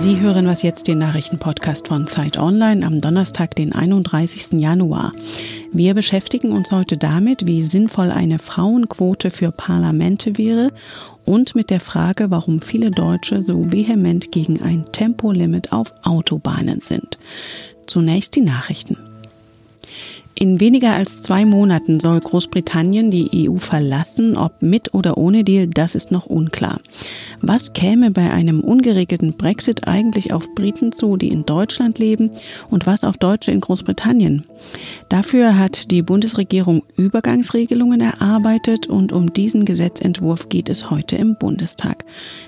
Sie 0.00 0.18
hören 0.18 0.46
was 0.46 0.62
jetzt, 0.62 0.88
den 0.88 0.96
Nachrichtenpodcast 0.96 1.88
von 1.88 2.06
Zeit 2.06 2.38
Online 2.38 2.86
am 2.86 3.02
Donnerstag, 3.02 3.54
den 3.54 3.74
31. 3.74 4.58
Januar. 4.58 5.12
Wir 5.72 5.92
beschäftigen 5.92 6.52
uns 6.52 6.70
heute 6.70 6.96
damit, 6.96 7.46
wie 7.46 7.62
sinnvoll 7.62 8.10
eine 8.10 8.38
Frauenquote 8.38 9.30
für 9.30 9.52
Parlamente 9.52 10.38
wäre 10.38 10.70
und 11.26 11.54
mit 11.54 11.68
der 11.68 11.80
Frage, 11.80 12.30
warum 12.30 12.62
viele 12.62 12.90
Deutsche 12.90 13.44
so 13.44 13.70
vehement 13.70 14.32
gegen 14.32 14.62
ein 14.62 14.86
Tempolimit 14.90 15.70
auf 15.70 15.92
Autobahnen 16.02 16.80
sind. 16.80 17.18
Zunächst 17.86 18.36
die 18.36 18.40
Nachrichten. 18.40 18.96
In 20.36 20.58
weniger 20.58 20.92
als 20.94 21.22
zwei 21.22 21.44
Monaten 21.44 22.00
soll 22.00 22.18
Großbritannien 22.20 23.10
die 23.10 23.48
EU 23.50 23.58
verlassen. 23.58 24.38
Ob 24.38 24.62
mit 24.62 24.94
oder 24.94 25.18
ohne 25.18 25.44
Deal, 25.44 25.66
das 25.66 25.94
ist 25.94 26.10
noch 26.10 26.26
unklar. 26.26 26.80
Was 27.42 27.74
käme 27.74 28.10
bei 28.10 28.30
einem 28.30 28.60
ungeregelten 28.60 29.34
Brexit 29.36 29.86
eigentlich 29.86 30.32
auf 30.32 30.54
Briten 30.54 30.92
zu, 30.92 31.16
die 31.16 31.28
in 31.28 31.44
Deutschland 31.44 31.98
leben, 31.98 32.30
und 32.70 32.86
was 32.86 33.04
auf 33.04 33.18
Deutsche 33.18 33.50
in 33.50 33.60
Großbritannien? 33.60 34.44
Dafür 35.08 35.58
hat 35.58 35.90
die 35.90 36.02
Bundesregierung 36.02 36.84
Übergangsregelungen 36.96 38.00
erarbeitet 38.00 38.86
und 38.86 39.12
um 39.12 39.32
diesen 39.32 39.64
Gesetzentwurf 39.64 40.48
geht 40.48 40.68
es 40.70 40.90
heute 40.90 41.16
im 41.16 41.36
Bundestag. 41.38 42.04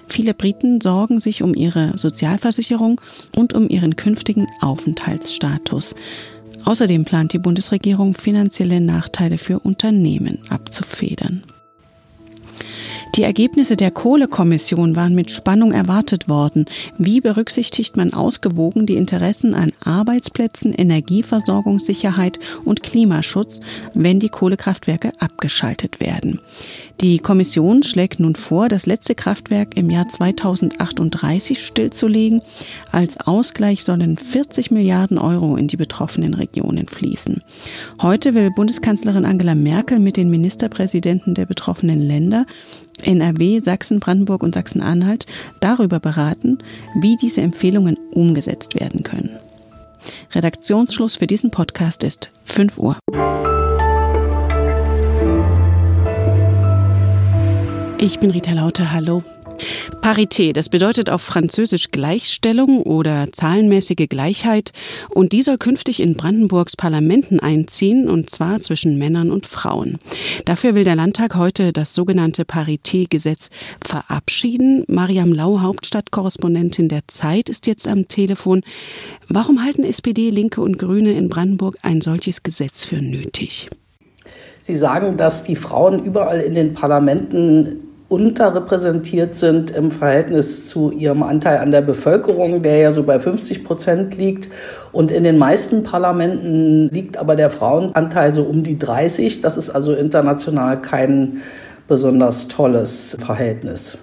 Viele 0.08 0.34
Briten 0.34 0.80
sorgen 0.80 1.20
sich 1.20 1.42
um 1.42 1.54
ihre 1.54 1.98
Sozialversicherung 1.98 3.00
und 3.36 3.52
um 3.54 3.68
ihren 3.68 3.96
künftigen 3.96 4.46
Aufenthaltsstatus. 4.60 5.94
Außerdem 6.64 7.04
plant 7.04 7.32
die 7.32 7.38
Bundesregierung 7.38 8.14
finanzielle 8.14 8.80
Nachteile 8.80 9.38
für 9.38 9.58
Unternehmen 9.58 10.38
abzufedern. 10.48 11.42
Die 13.14 13.24
Ergebnisse 13.24 13.76
der 13.76 13.90
Kohlekommission 13.90 14.96
waren 14.96 15.14
mit 15.14 15.30
Spannung 15.30 15.72
erwartet 15.72 16.30
worden. 16.30 16.64
Wie 16.96 17.20
berücksichtigt 17.20 17.94
man 17.94 18.14
ausgewogen 18.14 18.86
die 18.86 18.96
Interessen 18.96 19.52
an 19.52 19.72
Arbeitsplätzen, 19.84 20.72
Energieversorgungssicherheit 20.72 22.38
und 22.64 22.82
Klimaschutz, 22.82 23.60
wenn 23.92 24.18
die 24.18 24.30
Kohlekraftwerke 24.30 25.12
abgeschaltet 25.18 26.00
werden? 26.00 26.40
Die 27.00 27.18
Kommission 27.18 27.82
schlägt 27.82 28.20
nun 28.20 28.36
vor, 28.36 28.68
das 28.68 28.86
letzte 28.86 29.14
Kraftwerk 29.14 29.76
im 29.76 29.90
Jahr 29.90 30.08
2038 30.08 31.64
stillzulegen. 31.64 32.42
Als 32.92 33.18
Ausgleich 33.18 33.82
sollen 33.82 34.16
40 34.16 34.70
Milliarden 34.70 35.18
Euro 35.18 35.56
in 35.56 35.68
die 35.68 35.76
betroffenen 35.76 36.34
Regionen 36.34 36.86
fließen. 36.86 37.42
Heute 38.00 38.34
will 38.34 38.50
Bundeskanzlerin 38.54 39.24
Angela 39.24 39.54
Merkel 39.54 39.98
mit 39.98 40.16
den 40.16 40.30
Ministerpräsidenten 40.30 41.34
der 41.34 41.46
betroffenen 41.46 42.00
Länder 42.00 42.46
NRW, 43.02 43.58
Sachsen, 43.58 43.98
Brandenburg 43.98 44.42
und 44.42 44.54
Sachsen-Anhalt 44.54 45.26
darüber 45.60 45.98
beraten, 45.98 46.58
wie 47.00 47.16
diese 47.16 47.40
Empfehlungen 47.40 47.96
umgesetzt 48.12 48.78
werden 48.78 49.02
können. 49.02 49.30
Redaktionsschluss 50.32 51.16
für 51.16 51.26
diesen 51.26 51.50
Podcast 51.50 52.04
ist 52.04 52.30
5 52.44 52.78
Uhr. 52.78 52.96
Ich 58.02 58.18
bin 58.18 58.32
Rita 58.32 58.50
Lauter, 58.50 58.90
hallo. 58.90 59.22
Parité, 60.00 60.52
das 60.52 60.68
bedeutet 60.68 61.08
auf 61.08 61.22
Französisch 61.22 61.92
Gleichstellung 61.92 62.82
oder 62.82 63.28
zahlenmäßige 63.30 64.08
Gleichheit 64.08 64.72
und 65.10 65.30
die 65.30 65.44
soll 65.44 65.56
künftig 65.56 66.00
in 66.00 66.16
Brandenburgs 66.16 66.76
Parlamenten 66.76 67.38
einziehen 67.38 68.10
und 68.10 68.28
zwar 68.28 68.60
zwischen 68.60 68.98
Männern 68.98 69.30
und 69.30 69.46
Frauen. 69.46 70.00
Dafür 70.46 70.74
will 70.74 70.82
der 70.82 70.96
Landtag 70.96 71.36
heute 71.36 71.72
das 71.72 71.94
sogenannte 71.94 72.42
Parité-Gesetz 72.42 73.50
verabschieden. 73.80 74.82
Mariam 74.88 75.32
Lau, 75.32 75.60
Hauptstadtkorrespondentin 75.60 76.88
der 76.88 77.02
Zeit, 77.06 77.48
ist 77.48 77.68
jetzt 77.68 77.86
am 77.86 78.08
Telefon. 78.08 78.62
Warum 79.28 79.62
halten 79.62 79.84
SPD, 79.84 80.30
Linke 80.30 80.60
und 80.60 80.76
Grüne 80.76 81.12
in 81.12 81.28
Brandenburg 81.28 81.78
ein 81.82 82.00
solches 82.00 82.42
Gesetz 82.42 82.84
für 82.84 83.00
nötig? 83.00 83.70
Sie 84.60 84.74
sagen, 84.74 85.16
dass 85.16 85.44
die 85.44 85.56
Frauen 85.56 86.04
überall 86.04 86.40
in 86.40 86.56
den 86.56 86.74
Parlamenten 86.74 87.91
unterrepräsentiert 88.12 89.36
sind 89.36 89.70
im 89.70 89.90
Verhältnis 89.90 90.68
zu 90.68 90.92
ihrem 90.92 91.22
Anteil 91.22 91.58
an 91.58 91.70
der 91.70 91.80
Bevölkerung, 91.80 92.62
der 92.62 92.76
ja 92.76 92.92
so 92.92 93.04
bei 93.04 93.18
50 93.18 93.64
Prozent 93.64 94.18
liegt. 94.18 94.50
Und 94.92 95.10
in 95.10 95.24
den 95.24 95.38
meisten 95.38 95.82
Parlamenten 95.82 96.90
liegt 96.90 97.16
aber 97.16 97.36
der 97.36 97.48
Frauenanteil 97.48 98.34
so 98.34 98.42
um 98.42 98.62
die 98.62 98.78
30. 98.78 99.40
Das 99.40 99.56
ist 99.56 99.70
also 99.70 99.94
international 99.94 100.82
kein 100.82 101.40
besonders 101.88 102.48
tolles 102.48 103.16
Verhältnis. 103.18 103.96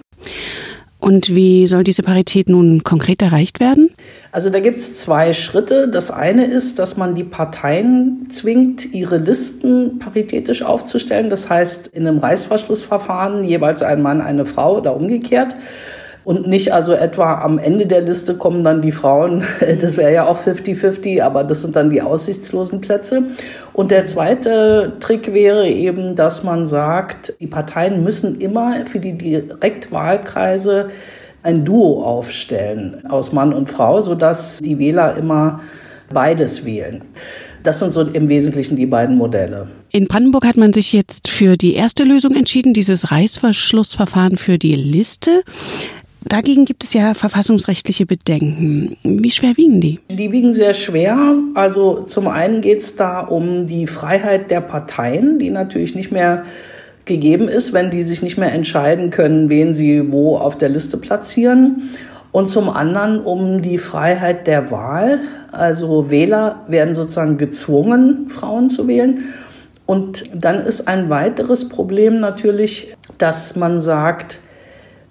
Und 1.00 1.34
wie 1.34 1.66
soll 1.68 1.86
diese 1.86 2.02
Parität 2.02 2.50
nun 2.50 2.84
konkret 2.84 3.22
erreicht 3.22 3.62
werden? 3.62 3.90
Also 4.34 4.50
da 4.50 4.60
gibt 4.60 4.78
es 4.78 4.98
zwei 4.98 5.34
Schritte. 5.34 5.88
Das 5.88 6.12
eine 6.12 6.46
ist, 6.46 6.78
dass 6.78 6.98
man 6.98 7.16
die 7.16 7.24
Parteien 7.24 8.28
zwingt, 8.32 8.94
ihre 8.94 9.18
Listen 9.18 9.98
paritätisch 10.00 10.62
aufzustellen. 10.62 11.30
Das 11.30 11.50
heißt, 11.50 11.88
in 11.88 12.06
einem 12.06 12.20
Reißverschlussverfahren 12.20 13.46
jeweils 13.46 13.82
ein 13.82 14.02
Mann, 14.02 14.20
eine 14.20 14.46
Frau 14.46 14.78
oder 14.78 14.96
umgekehrt 14.96 15.56
und 16.30 16.46
nicht 16.46 16.72
also 16.72 16.94
etwa 16.94 17.42
am 17.42 17.58
Ende 17.58 17.88
der 17.88 18.02
Liste 18.02 18.36
kommen 18.36 18.64
dann 18.64 18.84
die 18.84 18.92
Frauen, 18.92 19.44
das 19.82 19.98
wäre 19.98 20.14
ja 20.14 20.28
auch 20.28 20.40
50-50, 20.40 21.24
aber 21.24 21.44
das 21.44 21.62
sind 21.62 21.76
dann 21.76 21.90
die 21.90 22.04
aussichtslosen 22.04 22.82
Plätze. 22.82 23.24
Und 23.74 23.90
der 23.90 24.06
zweite 24.06 24.94
Trick 25.00 25.34
wäre 25.34 25.68
eben, 25.68 26.14
dass 26.14 26.44
man 26.44 26.68
sagt, 26.68 27.34
die 27.40 27.48
Parteien 27.48 28.04
müssen 28.04 28.40
immer 28.40 28.86
für 28.86 29.00
die 29.00 29.18
Direktwahlkreise 29.18 30.92
ein 31.42 31.66
Duo 31.66 32.04
aufstellen 32.04 33.02
aus 33.10 33.34
Mann 33.34 33.52
und 33.52 33.68
Frau, 33.68 34.00
sodass 34.00 34.60
die 34.60 34.78
Wähler 34.78 35.18
immer 35.18 35.62
beides 36.14 36.64
wählen. 36.64 37.02
Das 37.64 37.80
sind 37.80 37.92
so 37.92 38.04
im 38.04 38.30
Wesentlichen 38.30 38.78
die 38.78 38.86
beiden 38.86 39.18
Modelle. 39.18 39.68
In 39.90 40.08
Brandenburg 40.08 40.46
hat 40.46 40.58
man 40.58 40.74
sich 40.74 40.94
jetzt 40.94 41.28
für 41.28 41.58
die 41.58 41.74
erste 41.74 42.04
Lösung 42.04 42.36
entschieden, 42.36 42.74
dieses 42.74 43.12
Reißverschlussverfahren 43.12 44.38
für 44.38 44.60
die 44.60 44.76
Liste. 44.76 45.44
Dagegen 46.26 46.66
gibt 46.66 46.84
es 46.84 46.94
ja 46.94 47.14
verfassungsrechtliche 47.14 48.06
Bedenken. 48.06 48.98
Wie 49.04 49.32
schwer 49.32 49.56
wiegen 49.56 49.80
die? 49.80 50.00
Die 50.10 50.32
wiegen 50.32 50.54
sehr 50.54 50.74
schwer. 50.74 51.36
Also 51.56 52.04
zum 52.04 52.28
einen 52.28 52.62
geht 52.62 52.80
es 52.80 52.96
da 52.96 53.22
um 53.22 53.66
die 53.66 53.88
Freiheit 53.88 54.52
der 54.52 54.62
Parteien, 54.62 55.40
die 55.40 55.50
natürlich 55.50 55.96
nicht 55.96 56.12
mehr 56.12 56.44
gegeben 57.06 57.48
ist, 57.48 57.74
wenn 57.74 57.90
die 57.90 58.04
sich 58.04 58.22
nicht 58.22 58.38
mehr 58.38 58.52
entscheiden 58.52 59.10
können, 59.10 59.50
wen 59.50 59.74
sie 59.74 60.12
wo 60.12 60.38
auf 60.38 60.58
der 60.58 60.70
Liste 60.70 60.98
platzieren. 60.98 61.90
Und 62.32 62.50
zum 62.50 62.70
anderen 62.70 63.22
um 63.22 63.62
die 63.62 63.78
Freiheit 63.78 64.46
der 64.46 64.70
Wahl. 64.72 65.22
Also 65.52 66.12
Wähler 66.12 66.64
werden 66.68 66.94
sozusagen 66.96 67.38
gezwungen, 67.38 68.30
Frauen 68.30 68.70
zu 68.70 68.88
wählen. 68.88 69.34
Und 69.86 70.26
dann 70.36 70.66
ist 70.68 70.88
ein 70.88 71.10
weiteres 71.10 71.68
Problem 71.68 72.20
natürlich, 72.20 72.96
dass 73.18 73.56
man 73.56 73.82
sagt, 73.82 74.40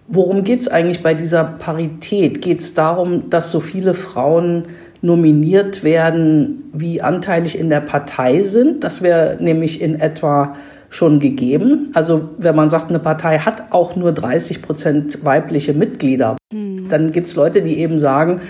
Worum 0.08 0.42
geht 0.42 0.60
es 0.60 0.68
eigentlich 0.68 1.02
bei 1.02 1.12
dieser 1.12 1.44
Parität? 1.44 2.40
Geht 2.40 2.60
es 2.60 2.72
darum, 2.72 3.28
dass 3.28 3.50
so 3.50 3.60
viele 3.60 3.92
Frauen 3.92 4.64
nominiert 5.02 5.84
werden, 5.84 6.70
wie 6.72 7.02
anteilig 7.02 7.58
in 7.58 7.68
der 7.68 7.80
Partei 7.80 8.42
sind? 8.42 8.82
Das 8.84 9.02
wäre 9.02 9.36
nämlich 9.38 9.82
in 9.82 10.00
etwa 10.00 10.56
schon 10.88 11.20
gegeben. 11.20 11.90
Also 11.92 12.30
wenn 12.38 12.56
man 12.56 12.70
sagt, 12.70 12.88
eine 12.88 12.98
Partei 12.98 13.38
hat 13.38 13.70
auch 13.70 13.96
nur 13.96 14.12
30 14.12 14.62
Prozent 14.62 15.24
weibliche 15.24 15.74
Mitglieder, 15.74 16.36
mhm. 16.52 16.88
dann 16.88 17.12
gibt 17.12 17.26
es 17.26 17.36
Leute, 17.36 17.60
die 17.60 17.78
eben 17.78 17.98
sagen, 17.98 18.40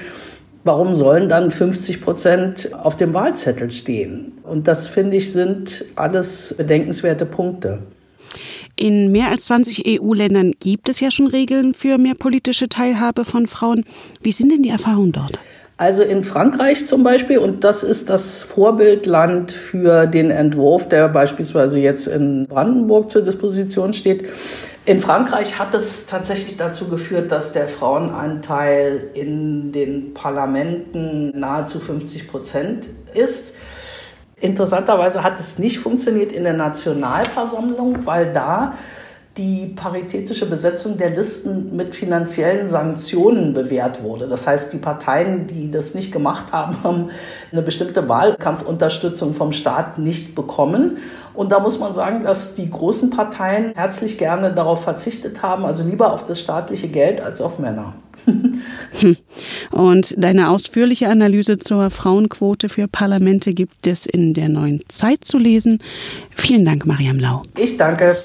warum 0.62 0.94
sollen 0.94 1.28
dann 1.28 1.50
50 1.50 2.00
Prozent 2.00 2.70
auf 2.72 2.96
dem 2.96 3.14
Wahlzettel 3.14 3.72
stehen? 3.72 4.38
Und 4.44 4.68
das 4.68 4.86
finde 4.86 5.16
ich 5.16 5.32
sind 5.32 5.84
alles 5.96 6.54
bedenkenswerte 6.56 7.26
Punkte. 7.26 7.80
In 8.78 9.10
mehr 9.10 9.28
als 9.28 9.46
20 9.46 10.00
EU-Ländern 10.00 10.52
gibt 10.60 10.88
es 10.88 11.00
ja 11.00 11.10
schon 11.10 11.26
Regeln 11.26 11.74
für 11.74 11.98
mehr 11.98 12.14
politische 12.14 12.68
Teilhabe 12.68 13.24
von 13.24 13.48
Frauen. 13.48 13.84
Wie 14.22 14.30
sind 14.30 14.52
denn 14.52 14.62
die 14.62 14.68
Erfahrungen 14.68 15.10
dort? 15.10 15.40
Also 15.78 16.04
in 16.04 16.22
Frankreich 16.22 16.86
zum 16.86 17.02
Beispiel, 17.02 17.38
und 17.38 17.64
das 17.64 17.82
ist 17.82 18.08
das 18.08 18.44
Vorbildland 18.44 19.50
für 19.50 20.06
den 20.06 20.30
Entwurf, 20.30 20.88
der 20.88 21.08
beispielsweise 21.08 21.80
jetzt 21.80 22.06
in 22.06 22.46
Brandenburg 22.46 23.10
zur 23.10 23.22
Disposition 23.22 23.92
steht. 23.92 24.28
In 24.86 25.00
Frankreich 25.00 25.58
hat 25.58 25.74
es 25.74 26.06
tatsächlich 26.06 26.56
dazu 26.56 26.88
geführt, 26.88 27.32
dass 27.32 27.52
der 27.52 27.66
Frauenanteil 27.66 29.10
in 29.14 29.72
den 29.72 30.14
Parlamenten 30.14 31.36
nahezu 31.36 31.80
50 31.80 32.28
Prozent 32.28 32.86
ist. 33.12 33.54
Interessanterweise 34.40 35.24
hat 35.24 35.40
es 35.40 35.58
nicht 35.58 35.78
funktioniert 35.78 36.32
in 36.32 36.44
der 36.44 36.52
Nationalversammlung, 36.52 38.06
weil 38.06 38.32
da 38.32 38.74
die 39.38 39.72
paritätische 39.76 40.46
Besetzung 40.46 40.98
der 40.98 41.10
Listen 41.10 41.74
mit 41.76 41.94
finanziellen 41.94 42.68
Sanktionen 42.68 43.54
bewährt 43.54 44.02
wurde. 44.02 44.26
Das 44.26 44.46
heißt, 44.46 44.72
die 44.72 44.78
Parteien, 44.78 45.46
die 45.46 45.70
das 45.70 45.94
nicht 45.94 46.12
gemacht 46.12 46.52
haben, 46.52 46.76
haben 46.82 47.10
eine 47.52 47.62
bestimmte 47.62 48.08
Wahlkampfunterstützung 48.08 49.34
vom 49.34 49.52
Staat 49.52 49.98
nicht 49.98 50.34
bekommen. 50.34 50.98
Und 51.34 51.52
da 51.52 51.60
muss 51.60 51.78
man 51.78 51.92
sagen, 51.92 52.24
dass 52.24 52.54
die 52.54 52.68
großen 52.68 53.10
Parteien 53.10 53.72
herzlich 53.76 54.18
gerne 54.18 54.52
darauf 54.52 54.82
verzichtet 54.82 55.40
haben, 55.40 55.64
also 55.64 55.84
lieber 55.84 56.12
auf 56.12 56.24
das 56.24 56.40
staatliche 56.40 56.88
Geld 56.88 57.20
als 57.20 57.40
auf 57.40 57.60
Männer. 57.60 57.94
Und 59.70 60.14
deine 60.18 60.50
ausführliche 60.50 61.08
Analyse 61.08 61.58
zur 61.58 61.90
Frauenquote 61.90 62.68
für 62.68 62.88
Parlamente 62.88 63.54
gibt 63.54 63.86
es 63.86 64.04
in 64.04 64.34
der 64.34 64.48
neuen 64.48 64.82
Zeit 64.88 65.24
zu 65.24 65.38
lesen. 65.38 65.78
Vielen 66.34 66.64
Dank, 66.64 66.84
Mariam 66.84 67.20
Lau. 67.20 67.42
Ich 67.56 67.76
danke. 67.76 68.16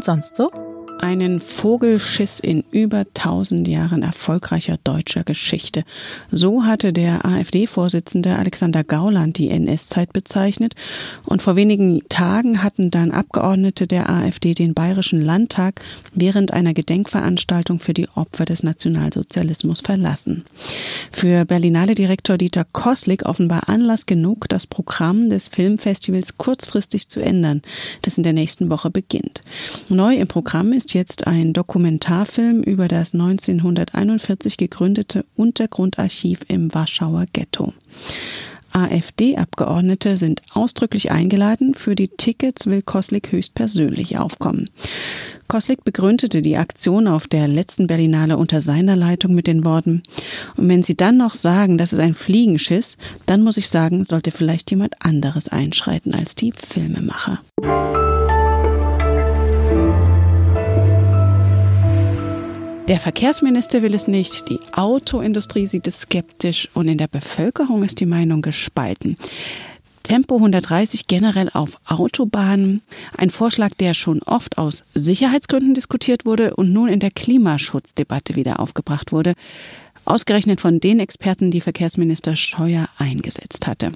Und 0.00 0.04
sonst 0.04 0.36
so? 0.36 0.69
Einen 1.00 1.40
Vogelschiss 1.40 2.40
in 2.40 2.64
über 2.70 2.98
1000 3.00 3.66
Jahren 3.66 4.02
erfolgreicher 4.02 4.78
deutscher 4.84 5.24
Geschichte. 5.24 5.84
So 6.30 6.64
hatte 6.64 6.92
der 6.92 7.24
AfD-Vorsitzende 7.24 8.36
Alexander 8.36 8.84
Gauland 8.84 9.38
die 9.38 9.50
NS-Zeit 9.50 10.12
bezeichnet 10.12 10.74
und 11.24 11.42
vor 11.42 11.56
wenigen 11.56 12.02
Tagen 12.08 12.62
hatten 12.62 12.90
dann 12.90 13.10
Abgeordnete 13.10 13.86
der 13.86 14.10
AfD 14.10 14.54
den 14.54 14.74
Bayerischen 14.74 15.22
Landtag 15.22 15.80
während 16.12 16.52
einer 16.52 16.74
Gedenkveranstaltung 16.74 17.80
für 17.80 17.94
die 17.94 18.08
Opfer 18.14 18.44
des 18.44 18.62
Nationalsozialismus 18.62 19.80
verlassen. 19.80 20.44
Für 21.12 21.44
Berlinale-Direktor 21.44 22.36
Dieter 22.36 22.64
Koslik 22.64 23.24
offenbar 23.24 23.68
Anlass 23.68 24.06
genug, 24.06 24.48
das 24.48 24.66
Programm 24.66 25.30
des 25.30 25.48
Filmfestivals 25.48 26.36
kurzfristig 26.36 27.08
zu 27.08 27.20
ändern, 27.20 27.62
das 28.02 28.18
in 28.18 28.24
der 28.24 28.32
nächsten 28.32 28.70
Woche 28.70 28.90
beginnt. 28.90 29.40
Neu 29.88 30.14
im 30.16 30.28
Programm 30.28 30.72
ist 30.72 30.89
jetzt 30.92 31.26
ein 31.26 31.52
Dokumentarfilm 31.52 32.62
über 32.62 32.88
das 32.88 33.12
1941 33.14 34.56
gegründete 34.56 35.24
Untergrundarchiv 35.36 36.40
im 36.48 36.72
Warschauer 36.74 37.26
Ghetto. 37.32 37.72
AfD-Abgeordnete 38.72 40.16
sind 40.16 40.42
ausdrücklich 40.52 41.10
eingeladen. 41.10 41.74
Für 41.74 41.94
die 41.94 42.08
Tickets 42.08 42.66
will 42.66 42.82
Koslik 42.82 43.32
höchstpersönlich 43.32 44.18
aufkommen. 44.18 44.70
Koslik 45.48 45.82
begründete 45.82 46.42
die 46.42 46.56
Aktion 46.56 47.08
auf 47.08 47.26
der 47.26 47.48
letzten 47.48 47.88
Berlinale 47.88 48.36
unter 48.36 48.60
seiner 48.60 48.94
Leitung 48.94 49.34
mit 49.34 49.48
den 49.48 49.64
Worten, 49.64 50.02
und 50.56 50.68
wenn 50.68 50.84
Sie 50.84 50.96
dann 50.96 51.16
noch 51.16 51.34
sagen, 51.34 51.76
das 51.76 51.92
ist 51.92 51.98
ein 51.98 52.14
Fliegenschiss, 52.14 52.96
dann 53.26 53.42
muss 53.42 53.56
ich 53.56 53.68
sagen, 53.68 54.04
sollte 54.04 54.30
vielleicht 54.30 54.70
jemand 54.70 54.94
anderes 55.04 55.48
einschreiten 55.48 56.14
als 56.14 56.36
die 56.36 56.52
Filmemacher. 56.52 57.40
Der 62.90 62.98
Verkehrsminister 62.98 63.82
will 63.82 63.94
es 63.94 64.08
nicht, 64.08 64.48
die 64.48 64.58
Autoindustrie 64.72 65.68
sieht 65.68 65.86
es 65.86 66.00
skeptisch 66.00 66.68
und 66.74 66.88
in 66.88 66.98
der 66.98 67.06
Bevölkerung 67.06 67.84
ist 67.84 68.00
die 68.00 68.04
Meinung 68.04 68.42
gespalten. 68.42 69.16
Tempo 70.02 70.34
130 70.34 71.06
generell 71.06 71.50
auf 71.52 71.78
Autobahnen. 71.86 72.82
Ein 73.16 73.30
Vorschlag, 73.30 73.74
der 73.78 73.94
schon 73.94 74.22
oft 74.22 74.58
aus 74.58 74.82
Sicherheitsgründen 74.92 75.72
diskutiert 75.72 76.24
wurde 76.26 76.56
und 76.56 76.72
nun 76.72 76.88
in 76.88 76.98
der 76.98 77.12
Klimaschutzdebatte 77.12 78.34
wieder 78.34 78.58
aufgebracht 78.58 79.12
wurde. 79.12 79.34
Ausgerechnet 80.10 80.60
von 80.60 80.80
den 80.80 80.98
Experten, 80.98 81.52
die 81.52 81.60
Verkehrsminister 81.60 82.34
Scheuer 82.34 82.88
eingesetzt 82.98 83.68
hatte. 83.68 83.92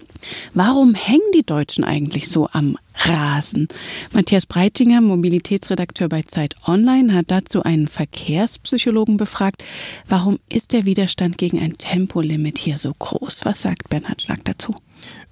Warum 0.52 0.94
hängen 0.94 1.28
die 1.34 1.42
Deutschen 1.42 1.82
eigentlich 1.82 2.28
so 2.28 2.48
am 2.52 2.78
Rasen? 2.94 3.66
Matthias 4.12 4.46
Breitinger, 4.46 5.00
Mobilitätsredakteur 5.00 6.08
bei 6.08 6.22
Zeit 6.22 6.54
Online, 6.68 7.12
hat 7.14 7.32
dazu 7.32 7.64
einen 7.64 7.88
Verkehrspsychologen 7.88 9.16
befragt. 9.16 9.64
Warum 10.06 10.38
ist 10.48 10.72
der 10.72 10.84
Widerstand 10.84 11.36
gegen 11.36 11.58
ein 11.58 11.72
Tempolimit 11.78 12.58
hier 12.58 12.78
so 12.78 12.94
groß? 12.96 13.40
Was 13.44 13.62
sagt 13.62 13.88
Bernhard 13.88 14.22
Schlag 14.22 14.44
dazu? 14.44 14.76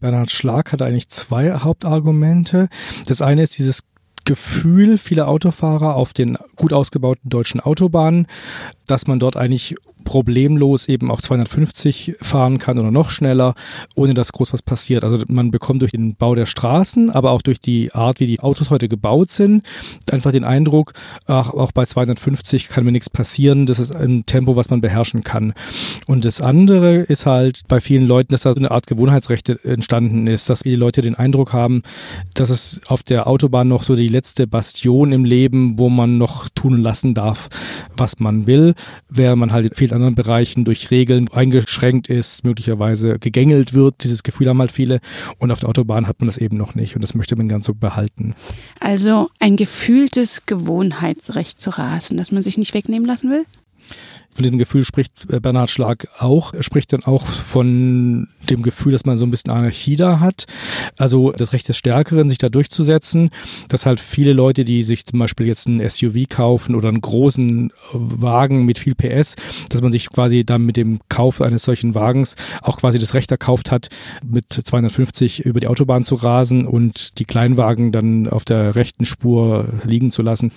Bernhard 0.01 0.33
Schlag 0.33 0.73
hat 0.73 0.83
eigentlich 0.83 1.11
zwei 1.11 1.53
Hauptargumente. 1.53 2.69
Das 3.07 3.23
eine 3.23 3.45
ist 3.45 3.57
dieses 3.57 3.85
Gefühl 4.25 4.99
vieler 4.99 5.29
Autofahrer 5.29 5.97
auf 5.97 6.13
den 6.13 6.39
gut 6.57 6.73
ausgebauten 6.73 7.29
deutschen 7.29 7.61
Autobahnen, 7.61 8.27
dass 8.87 9.07
man 9.07 9.19
dort 9.19 9.37
eigentlich 9.37 9.75
problemlos 10.03 10.89
eben 10.89 11.11
auch 11.11 11.21
250 11.21 12.17
fahren 12.21 12.59
kann 12.59 12.79
oder 12.79 12.91
noch 12.91 13.11
schneller, 13.11 13.55
ohne 13.95 14.15
dass 14.15 14.33
groß 14.33 14.53
was 14.53 14.63
passiert. 14.63 15.05
Also 15.05 15.19
man 15.29 15.51
bekommt 15.51 15.83
durch 15.83 15.93
den 15.93 16.15
Bau 16.15 16.35
der 16.35 16.47
Straßen, 16.47 17.11
aber 17.11 17.31
auch 17.31 17.43
durch 17.43 17.61
die 17.61 17.93
Art, 17.93 18.21
wie 18.21 18.27
die 18.27 18.41
Autos 18.41 18.71
heute 18.71 18.89
gebaut 18.89 19.31
sind, 19.31 19.65
einfach 20.11 20.33
den 20.33 20.45
Eindruck, 20.45 20.93
ach, 21.27 21.51
auch 21.51 21.73
bei 21.73 21.87
250 21.87 22.69
kann 22.69 22.85
mir 22.85 22.93
nichts 22.93 23.11
passieren. 23.11 23.67
Das 23.67 23.79
ist 23.79 23.95
ein 23.95 24.27
Tempo, 24.27 24.57
was 24.57 24.71
man 24.71 24.81
beherrschen 24.81 25.23
kann. 25.23 25.55
Und 26.07 26.25
das 26.25 26.41
andere 26.41 26.97
ist 26.97 27.27
halt 27.27 27.63
bei 27.69 27.81
vielen 27.81 28.07
Leuten, 28.07 28.33
dass 28.33 28.43
da 28.43 28.53
so 28.53 28.59
eine 28.59 28.71
Art 28.71 28.87
Gewohnheitsrecht 28.87 29.49
entstanden 29.65 30.27
ist, 30.27 30.49
dass 30.51 30.61
die 30.61 30.75
Leute 30.75 31.03
den 31.03 31.15
Eindruck 31.15 31.53
haben, 31.53 31.83
dass 32.35 32.51
es 32.51 32.81
auf 32.87 33.03
der 33.03 33.27
Autobahn 33.27 33.69
noch 33.69 33.85
so 33.85 33.97
die 33.97 34.09
letzte 34.09 34.47
Bastion 34.47 35.13
im 35.13 35.25
Leben, 35.25 35.79
wo 35.79 35.89
man 35.89 36.19
noch 36.19 36.49
tun 36.49 36.83
lassen 36.83 37.15
darf, 37.15 37.49
was 37.97 38.21
man 38.21 38.47
will, 38.47 38.75
während 39.09 39.41
man 39.41 39.53
halt 39.53 39.77
viel 39.77 39.92
vielen 39.93 40.03
anderen 40.03 40.15
Bereichen 40.15 40.65
durch 40.65 40.91
Regeln 40.91 41.29
eingeschränkt 41.33 42.09
ist, 42.09 42.45
möglicherweise 42.45 43.19
gegängelt 43.19 43.75
wird. 43.75 44.03
Dieses 44.05 44.23
Gefühl 44.23 44.49
haben 44.49 44.59
halt 44.59 44.73
viele. 44.73 45.01
Und 45.39 45.51
auf 45.51 45.61
der 45.61 45.69
Autobahn 45.69 46.07
hat 46.07 46.21
man 46.21 46.27
das 46.27 46.39
eben 46.39 46.57
noch 46.57 46.75
nicht. 46.75 46.95
Und 46.95 47.03
das 47.03 47.15
möchte 47.15 47.37
man 47.37 47.49
ganz 47.49 47.67
so 47.67 47.75
behalten. 47.75 48.35
Also 48.81 49.29
ein 49.39 49.57
gefühltes 49.57 50.47
Gewohnheitsrecht 50.47 51.61
zu 51.61 51.71
rasen, 51.71 52.17
das 52.17 52.33
man 52.33 52.43
sich 52.43 52.57
nicht 52.57 52.75
wegnehmen 52.75 53.07
lassen 53.07 53.31
will? 53.31 53.45
Von 54.35 54.45
diesem 54.45 54.59
Gefühl 54.59 54.85
spricht 54.85 55.31
äh, 55.31 55.41
Bernhard 55.41 55.71
Schlag 55.71 56.09
auch. 56.19 56.55
Er 56.55 56.63
spricht 56.63 56.95
dann 56.95 57.05
auch 57.05 57.27
von 57.27 58.29
dem 58.49 58.63
Gefühl, 58.63 58.93
dass 58.93 59.05
man 59.05 59.19
so 59.19 59.27
ein 59.27 59.31
bisschen 59.31 59.53
Anarchie 59.53 59.97
da 59.97 60.21
hat. 60.21 60.47
Also 60.97 61.33
das 61.33 61.53
Recht 61.53 61.69
des 61.69 61.77
Stärkeren, 61.77 62.31
sich 62.31 62.39
da 62.39 62.49
durchzusetzen. 62.49 63.29
Dass 63.69 63.85
halt 63.85 64.01
viele 64.01 64.33
Leute, 64.33 64.65
die 64.65 64.85
sich 64.85 65.05
zum 65.05 65.19
Beispiel 65.19 65.47
jetzt 65.47 65.69
ein 65.69 65.87
SUV 65.87 66.29
kaufen 66.31 66.75
oder 66.75 66.89
einen 66.89 67.03
großen 67.03 67.73
Wagen 67.93 68.65
mit 68.65 68.79
viel 68.79 68.95
PS, 68.95 69.37
dass 69.69 69.83
man 69.83 69.93
sich 69.93 70.09
quasi 70.09 70.45
dann 70.45 70.65
mit 70.65 70.79
dem 70.79 71.01
Kauf 71.11 71.43
eines 71.43 71.65
solchen 71.65 71.95
Wagens 71.95 72.37
auch 72.63 72.79
quasi 72.79 72.99
das 72.99 73.13
Recht 73.13 73.31
erkauft 73.31 73.71
hat, 73.71 73.91
mit 74.25 74.47
250 74.51 75.41
über 75.41 75.61
die 75.61 75.69
Autobahn 75.69 76.05
zu 76.05 76.15
rasen 76.15 76.67
und 76.67 77.19
die 77.19 77.27
Kleinwagen 77.27 77.93
dann 77.93 78.29
auf 78.29 78.47
der 78.47 78.77
rechten 78.77 79.05
Spur 79.05 79.69
liegen 79.85 80.11
zu 80.11 80.23
lassen. 80.23 80.53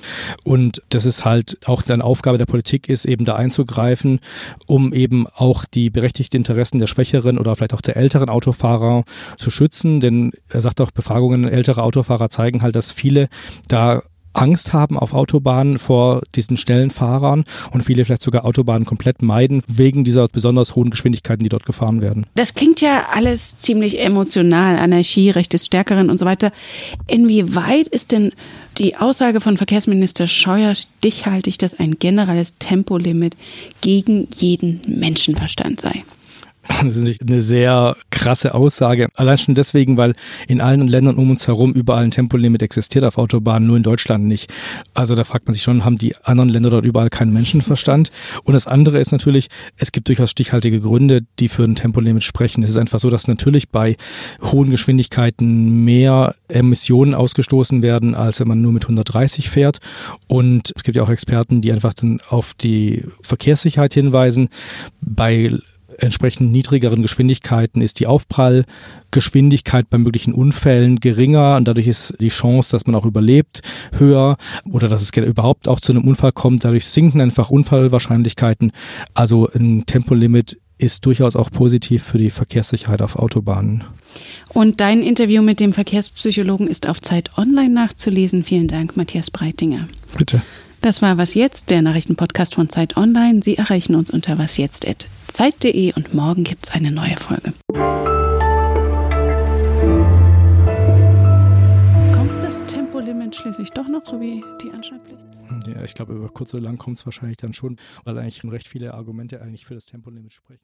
Und 0.45 0.81
das 0.89 1.05
ist 1.05 1.25
halt 1.25 1.57
auch 1.65 1.81
dann 1.81 2.01
Aufgabe 2.01 2.37
der 2.37 2.45
Politik 2.45 2.87
ist, 2.87 3.03
eben 3.03 3.25
da 3.25 3.35
einzugreifen 3.35 3.64
einzugreifen, 3.65 4.19
um 4.67 4.93
eben 4.93 5.27
auch 5.27 5.65
die 5.65 5.89
berechtigten 5.89 6.37
Interessen 6.37 6.79
der 6.79 6.87
schwächeren 6.87 7.37
oder 7.37 7.55
vielleicht 7.55 7.73
auch 7.73 7.81
der 7.81 7.97
älteren 7.97 8.29
Autofahrer 8.29 9.03
zu 9.37 9.49
schützen. 9.49 9.99
Denn 9.99 10.31
er 10.49 10.61
sagt 10.61 10.81
auch, 10.81 10.91
Befragungen 10.91 11.47
älterer 11.47 11.83
Autofahrer 11.83 12.29
zeigen 12.29 12.61
halt, 12.61 12.75
dass 12.75 12.91
viele 12.91 13.27
da 13.67 14.03
Angst 14.35 14.73
haben 14.73 14.99
auf 14.99 15.13
Autobahnen 15.13 15.79
vor 15.79 16.21
diesen 16.35 16.57
schnellen 16.57 16.91
Fahrern 16.91 17.45
und 17.71 17.83
viele 17.83 18.05
vielleicht 18.05 18.21
sogar 18.21 18.45
Autobahnen 18.45 18.85
komplett 18.85 19.21
meiden 19.21 19.63
wegen 19.67 20.03
dieser 20.03 20.27
besonders 20.27 20.75
hohen 20.75 20.89
Geschwindigkeiten, 20.89 21.43
die 21.43 21.49
dort 21.49 21.65
gefahren 21.65 22.01
werden. 22.01 22.25
Das 22.35 22.53
klingt 22.53 22.81
ja 22.81 23.05
alles 23.13 23.57
ziemlich 23.57 23.99
emotional, 23.99 24.77
Anarchie, 24.77 25.29
Recht 25.29 25.53
des 25.53 25.65
Stärkeren 25.65 26.09
und 26.09 26.19
so 26.19 26.25
weiter. 26.25 26.51
Inwieweit 27.07 27.87
ist 27.87 28.11
denn 28.11 28.31
die 28.77 28.97
Aussage 28.97 29.39
von 29.39 29.57
Verkehrsminister 29.57 30.27
Scheuer 30.27 30.75
stichhaltig, 30.75 31.57
dass 31.57 31.79
ein 31.79 31.95
generelles 31.97 32.57
Tempolimit 32.57 33.37
gegen 33.81 34.27
jeden 34.35 34.81
Menschenverstand 34.87 35.79
sei? 35.79 36.03
Das 36.83 36.95
ist 36.95 37.21
eine 37.21 37.41
sehr 37.41 37.95
krasse 38.09 38.53
Aussage. 38.53 39.09
Allein 39.15 39.37
schon 39.37 39.55
deswegen, 39.55 39.97
weil 39.97 40.13
in 40.47 40.61
allen 40.61 40.87
Ländern 40.87 41.15
um 41.15 41.29
uns 41.29 41.47
herum 41.47 41.73
überall 41.73 42.03
ein 42.03 42.11
Tempolimit 42.11 42.61
existiert 42.61 43.05
auf 43.05 43.17
Autobahnen, 43.17 43.67
nur 43.67 43.77
in 43.77 43.83
Deutschland 43.83 44.25
nicht. 44.25 44.51
Also 44.93 45.15
da 45.15 45.23
fragt 45.23 45.47
man 45.47 45.53
sich 45.53 45.63
schon, 45.63 45.85
haben 45.85 45.97
die 45.97 46.15
anderen 46.23 46.49
Länder 46.49 46.69
dort 46.69 46.85
überall 46.85 47.09
keinen 47.09 47.33
Menschenverstand? 47.33 48.11
Und 48.43 48.53
das 48.53 48.67
andere 48.67 48.99
ist 48.99 49.11
natürlich, 49.11 49.47
es 49.77 49.91
gibt 49.91 50.07
durchaus 50.07 50.31
stichhaltige 50.31 50.79
Gründe, 50.79 51.21
die 51.39 51.49
für 51.49 51.63
ein 51.63 51.75
Tempolimit 51.75 52.23
sprechen. 52.23 52.63
Es 52.63 52.71
ist 52.71 52.77
einfach 52.77 52.99
so, 52.99 53.09
dass 53.09 53.27
natürlich 53.27 53.69
bei 53.69 53.95
hohen 54.41 54.71
Geschwindigkeiten 54.71 55.83
mehr 55.83 56.35
Emissionen 56.47 57.13
ausgestoßen 57.13 57.81
werden, 57.81 58.15
als 58.15 58.39
wenn 58.39 58.47
man 58.47 58.61
nur 58.61 58.71
mit 58.71 58.83
130 58.83 59.49
fährt. 59.49 59.79
Und 60.27 60.73
es 60.75 60.83
gibt 60.83 60.95
ja 60.95 61.03
auch 61.03 61.09
Experten, 61.09 61.61
die 61.61 61.71
einfach 61.71 61.93
dann 61.93 62.19
auf 62.29 62.53
die 62.53 63.03
Verkehrssicherheit 63.21 63.93
hinweisen. 63.93 64.49
Bei 65.01 65.51
entsprechend 65.97 66.51
niedrigeren 66.51 67.01
Geschwindigkeiten 67.01 67.81
ist 67.81 67.99
die 67.99 68.07
Aufprallgeschwindigkeit 68.07 69.89
bei 69.89 69.97
möglichen 69.97 70.33
Unfällen 70.33 70.99
geringer 70.99 71.55
und 71.57 71.67
dadurch 71.67 71.87
ist 71.87 72.15
die 72.19 72.29
Chance, 72.29 72.71
dass 72.71 72.85
man 72.85 72.95
auch 72.95 73.05
überlebt, 73.05 73.61
höher 73.97 74.37
oder 74.69 74.87
dass 74.87 75.01
es 75.01 75.11
überhaupt 75.15 75.67
auch 75.67 75.79
zu 75.79 75.91
einem 75.91 76.07
Unfall 76.07 76.31
kommt. 76.31 76.63
Dadurch 76.63 76.87
sinken 76.87 77.21
einfach 77.21 77.49
Unfallwahrscheinlichkeiten. 77.49 78.71
Also 79.13 79.49
ein 79.53 79.85
Tempolimit 79.85 80.57
ist 80.77 81.05
durchaus 81.05 81.35
auch 81.35 81.51
positiv 81.51 82.03
für 82.03 82.17
die 82.17 82.29
Verkehrssicherheit 82.29 83.01
auf 83.01 83.15
Autobahnen. 83.15 83.85
Und 84.49 84.81
dein 84.81 85.03
Interview 85.03 85.41
mit 85.41 85.59
dem 85.59 85.73
Verkehrspsychologen 85.73 86.67
ist 86.67 86.87
auf 86.87 87.01
Zeit 87.01 87.37
Online 87.37 87.73
nachzulesen. 87.73 88.43
Vielen 88.43 88.67
Dank, 88.67 88.97
Matthias 88.97 89.31
Breitinger. 89.31 89.87
Bitte. 90.17 90.41
Das 90.85 91.01
war 91.01 91.17
Was 91.17 91.33
Jetzt, 91.33 91.71
der 91.71 91.81
Nachrichtenpodcast 91.81 92.53
von 92.53 92.69
Zeit 92.69 92.95
Online. 92.95 93.41
Sie 93.41 93.57
erreichen 93.57 93.95
uns 93.95 94.11
unter 94.11 94.37
wasjetzt.zeit.de 94.37 95.93
und 95.95 96.13
morgen 96.13 96.43
gibt 96.43 96.67
es 96.67 96.75
eine 96.75 96.91
neue 96.91 97.17
Folge. 97.17 97.53
Kommt 102.13 102.43
das 102.43 102.63
Tempolimit 102.65 103.35
schließlich 103.35 103.71
doch 103.71 103.87
noch, 103.87 104.05
so 104.05 104.21
wie 104.21 104.39
die 104.61 104.69
Anschnallpflicht? 104.69 105.25
Ja, 105.65 105.83
ich 105.83 105.95
glaube, 105.95 106.13
über 106.13 106.29
kurz 106.29 106.53
oder 106.53 106.61
lang 106.61 106.77
kommt 106.77 106.99
es 106.99 107.05
wahrscheinlich 107.07 107.37
dann 107.37 107.53
schon, 107.53 107.77
weil 108.03 108.19
eigentlich 108.19 108.37
schon 108.37 108.51
recht 108.51 108.67
viele 108.67 108.93
Argumente 108.93 109.41
eigentlich 109.41 109.65
für 109.65 109.73
das 109.73 109.87
Tempolimit 109.87 110.35
sprechen. 110.35 110.61